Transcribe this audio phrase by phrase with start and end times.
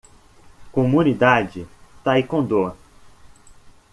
[0.71, 1.67] Comunidade
[2.03, 2.73] Taekwondo